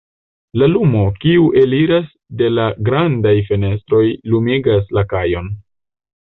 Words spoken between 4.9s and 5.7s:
la kajon.